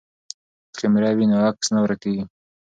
[0.71, 2.23] که کیمره وي نو عکس نه ورکیږي.